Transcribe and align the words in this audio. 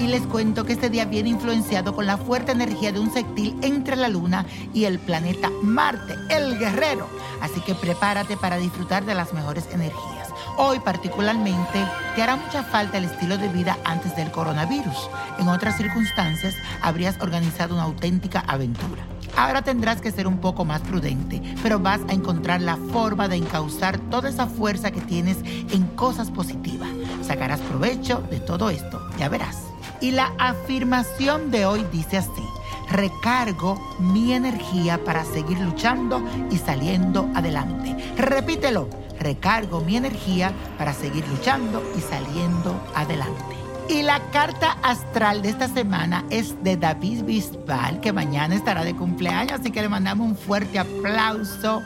Y 0.00 0.06
les 0.06 0.22
cuento 0.22 0.64
que 0.64 0.72
este 0.72 0.88
día 0.88 1.04
viene 1.04 1.28
influenciado 1.28 1.94
con 1.94 2.06
la 2.06 2.16
fuerte 2.16 2.52
energía 2.52 2.90
de 2.90 3.00
un 3.00 3.12
sextil 3.12 3.54
entre 3.60 3.96
la 3.96 4.08
luna 4.08 4.46
y 4.72 4.84
el 4.84 4.98
planeta 4.98 5.50
Marte, 5.62 6.14
el 6.30 6.58
guerrero. 6.58 7.06
Así 7.42 7.60
que 7.60 7.74
prepárate 7.74 8.38
para 8.38 8.56
disfrutar 8.56 9.04
de 9.04 9.14
las 9.14 9.34
mejores 9.34 9.68
energías. 9.72 10.28
Hoy 10.56 10.80
particularmente 10.80 11.84
te 12.16 12.22
hará 12.22 12.36
mucha 12.36 12.62
falta 12.62 12.96
el 12.96 13.04
estilo 13.04 13.36
de 13.36 13.48
vida 13.48 13.78
antes 13.84 14.16
del 14.16 14.30
coronavirus. 14.30 15.10
En 15.38 15.48
otras 15.48 15.76
circunstancias 15.76 16.54
habrías 16.80 17.20
organizado 17.20 17.74
una 17.74 17.84
auténtica 17.84 18.40
aventura. 18.46 19.02
Ahora 19.36 19.62
tendrás 19.62 20.00
que 20.00 20.12
ser 20.12 20.26
un 20.26 20.38
poco 20.38 20.64
más 20.64 20.80
prudente, 20.80 21.42
pero 21.62 21.78
vas 21.78 22.00
a 22.08 22.12
encontrar 22.12 22.60
la 22.62 22.76
forma 22.76 23.28
de 23.28 23.36
encauzar 23.36 23.98
toda 24.10 24.28
esa 24.28 24.46
fuerza 24.46 24.90
que 24.90 25.00
tienes 25.00 25.38
en 25.72 25.86
cosas 25.94 26.30
positivas. 26.30 26.88
Sacarás 27.22 27.60
provecho 27.60 28.22
de 28.30 28.40
todo 28.40 28.70
esto, 28.70 29.00
ya 29.18 29.28
verás. 29.28 29.69
Y 30.00 30.12
la 30.12 30.32
afirmación 30.38 31.50
de 31.50 31.66
hoy 31.66 31.84
dice 31.92 32.16
así, 32.16 32.42
recargo 32.90 33.78
mi 33.98 34.32
energía 34.32 35.02
para 35.04 35.24
seguir 35.24 35.58
luchando 35.58 36.22
y 36.50 36.56
saliendo 36.56 37.28
adelante. 37.34 37.94
Repítelo, 38.16 38.88
recargo 39.18 39.80
mi 39.80 39.96
energía 39.96 40.52
para 40.78 40.94
seguir 40.94 41.26
luchando 41.28 41.82
y 41.96 42.00
saliendo 42.00 42.82
adelante. 42.94 43.56
Y 43.90 44.02
la 44.02 44.20
carta 44.30 44.78
astral 44.82 45.42
de 45.42 45.50
esta 45.50 45.68
semana 45.68 46.24
es 46.30 46.62
de 46.62 46.76
David 46.76 47.24
Bisbal, 47.24 48.00
que 48.00 48.12
mañana 48.12 48.54
estará 48.54 48.84
de 48.84 48.94
cumpleaños, 48.94 49.60
así 49.60 49.70
que 49.70 49.82
le 49.82 49.88
mandamos 49.88 50.28
un 50.28 50.36
fuerte 50.36 50.78
aplauso. 50.78 51.82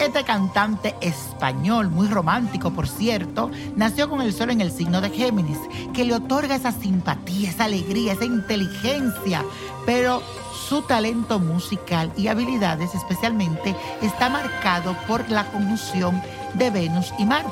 Este 0.00 0.24
cantante 0.24 0.96
español, 1.02 1.90
muy 1.90 2.08
romántico 2.08 2.70
por 2.70 2.88
cierto, 2.88 3.50
nació 3.76 4.08
con 4.08 4.22
el 4.22 4.32
sol 4.32 4.48
en 4.48 4.62
el 4.62 4.72
signo 4.72 5.02
de 5.02 5.10
Géminis, 5.10 5.58
que 5.92 6.06
le 6.06 6.14
otorga 6.14 6.54
esa 6.54 6.72
simpatía, 6.72 7.50
esa 7.50 7.64
alegría, 7.64 8.14
esa 8.14 8.24
inteligencia, 8.24 9.44
pero 9.84 10.22
su 10.68 10.80
talento 10.80 11.38
musical 11.38 12.10
y 12.16 12.28
habilidades 12.28 12.94
especialmente 12.94 13.76
está 14.00 14.30
marcado 14.30 14.96
por 15.06 15.28
la 15.28 15.44
conjunción 15.44 16.22
de 16.54 16.70
Venus 16.70 17.12
y 17.18 17.26
Marte. 17.26 17.50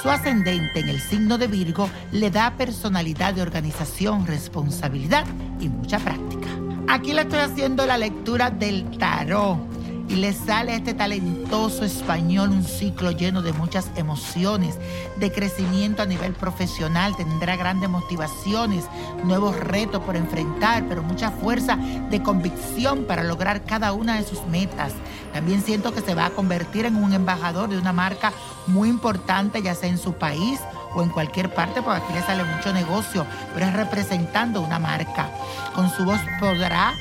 Su 0.00 0.08
ascendente 0.08 0.80
en 0.80 0.88
el 0.88 0.98
signo 0.98 1.36
de 1.36 1.46
Virgo 1.46 1.90
le 2.10 2.30
da 2.30 2.54
personalidad 2.56 3.34
de 3.34 3.42
organización, 3.42 4.26
responsabilidad 4.26 5.26
y 5.60 5.68
mucha 5.68 5.98
práctica. 5.98 6.48
Aquí 6.88 7.12
le 7.12 7.22
estoy 7.22 7.40
haciendo 7.40 7.84
la 7.84 7.98
lectura 7.98 8.48
del 8.48 8.96
tarot 8.96 9.71
y 10.12 10.16
le 10.16 10.34
sale 10.34 10.72
a 10.72 10.76
este 10.76 10.92
talentoso 10.92 11.86
español 11.86 12.50
un 12.50 12.64
ciclo 12.64 13.12
lleno 13.12 13.40
de 13.40 13.54
muchas 13.54 13.90
emociones, 13.96 14.76
de 15.16 15.32
crecimiento 15.32 16.02
a 16.02 16.06
nivel 16.06 16.34
profesional, 16.34 17.16
tendrá 17.16 17.56
grandes 17.56 17.88
motivaciones, 17.88 18.84
nuevos 19.24 19.58
retos 19.58 20.02
por 20.02 20.16
enfrentar, 20.16 20.84
pero 20.86 21.02
mucha 21.02 21.30
fuerza 21.30 21.76
de 22.10 22.22
convicción 22.22 23.04
para 23.04 23.24
lograr 23.24 23.64
cada 23.64 23.94
una 23.94 24.16
de 24.16 24.24
sus 24.24 24.44
metas. 24.48 24.92
También 25.32 25.62
siento 25.62 25.94
que 25.94 26.02
se 26.02 26.14
va 26.14 26.26
a 26.26 26.30
convertir 26.30 26.84
en 26.84 26.96
un 26.96 27.14
embajador 27.14 27.70
de 27.70 27.78
una 27.78 27.94
marca 27.94 28.34
muy 28.66 28.90
importante, 28.90 29.62
ya 29.62 29.74
sea 29.74 29.88
en 29.88 29.98
su 29.98 30.12
país 30.12 30.60
o 30.94 31.02
en 31.02 31.08
cualquier 31.08 31.54
parte, 31.54 31.80
porque 31.80 32.02
aquí 32.02 32.12
le 32.12 32.20
sale 32.20 32.44
mucho 32.44 32.74
negocio, 32.74 33.24
pero 33.54 33.64
es 33.64 33.72
representando 33.72 34.60
una 34.60 34.78
marca. 34.78 35.30
Con 35.74 35.88
su 35.88 36.04
voz 36.04 36.20
podrá 36.38 36.92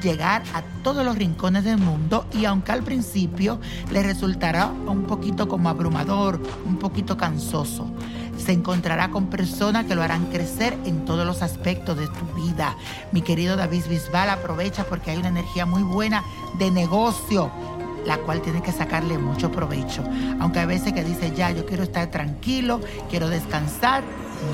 llegar 0.00 0.42
a 0.54 0.62
todos 0.82 1.04
los 1.04 1.16
rincones 1.16 1.64
del 1.64 1.78
mundo 1.78 2.26
y 2.32 2.44
aunque 2.44 2.72
al 2.72 2.82
principio 2.82 3.60
le 3.90 4.02
resultará 4.02 4.66
un 4.66 5.04
poquito 5.04 5.48
como 5.48 5.68
abrumador, 5.68 6.40
un 6.66 6.76
poquito 6.76 7.16
cansoso, 7.16 7.90
se 8.36 8.52
encontrará 8.52 9.10
con 9.10 9.26
personas 9.26 9.84
que 9.84 9.94
lo 9.94 10.02
harán 10.02 10.26
crecer 10.26 10.76
en 10.84 11.04
todos 11.04 11.26
los 11.26 11.42
aspectos 11.42 11.98
de 11.98 12.06
tu 12.08 12.26
vida. 12.34 12.76
Mi 13.12 13.22
querido 13.22 13.56
David 13.56 13.84
Bisbal 13.88 14.30
aprovecha 14.30 14.84
porque 14.84 15.10
hay 15.10 15.18
una 15.18 15.28
energía 15.28 15.66
muy 15.66 15.82
buena 15.82 16.24
de 16.58 16.70
negocio 16.70 17.50
la 18.06 18.16
cual 18.18 18.40
tiene 18.40 18.62
que 18.62 18.72
sacarle 18.72 19.18
mucho 19.18 19.52
provecho. 19.52 20.02
Aunque 20.40 20.60
a 20.60 20.66
veces 20.66 20.92
que 20.94 21.04
dice, 21.04 21.32
ya, 21.36 21.50
yo 21.50 21.66
quiero 21.66 21.82
estar 21.82 22.10
tranquilo, 22.10 22.80
quiero 23.10 23.28
descansar, 23.28 24.02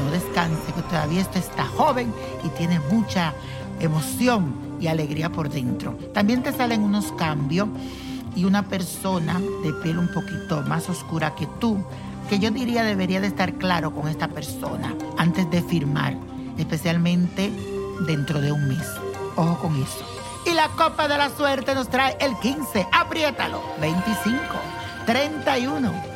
no 0.03 0.11
descanse, 0.11 0.73
que 0.75 0.83
todavía 0.83 1.23
usted 1.23 1.41
está 1.41 1.65
joven 1.65 2.13
y 2.45 2.49
tiene 2.51 2.81
mucha 2.91 3.35
emoción 3.81 4.55
y 4.81 4.87
alegría 4.87 5.31
por 5.31 5.49
dentro. 5.49 5.99
También 6.13 6.43
te 6.43 6.53
salen 6.53 6.83
unos 6.83 7.13
cambios 7.13 7.69
y 8.35 8.45
una 8.45 8.63
persona 8.69 9.41
de 9.63 9.73
pelo 9.73 10.01
un 10.01 10.09
poquito 10.09 10.63
más 10.63 10.89
oscura 10.89 11.35
que 11.35 11.47
tú, 11.59 11.79
que 12.29 12.39
yo 12.39 12.51
diría 12.51 12.85
debería 12.85 13.21
de 13.21 13.29
estar 13.29 13.55
claro 13.55 13.95
con 13.95 14.09
esta 14.09 14.29
persona 14.29 14.95
antes 15.17 15.51
de 15.51 15.63
firmar, 15.63 16.17
especialmente 16.59 17.51
dentro 18.07 18.41
de 18.41 18.53
un 18.53 18.69
mes. 18.69 18.87
Ojo 19.37 19.59
con 19.59 19.83
eso. 19.83 20.05
Y 20.45 20.55
la 20.55 20.69
copa 20.69 21.09
de 21.09 21.19
la 21.19 21.31
suerte 21.31 21.75
nos 21.75 21.89
trae 21.89 22.17
el 22.21 22.37
15, 22.39 22.87
apriétalo, 22.93 23.63
25, 23.81 24.39
31, 25.07 26.16